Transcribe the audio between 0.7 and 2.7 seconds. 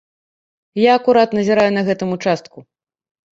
Я акурат назіраю на гэтым участку.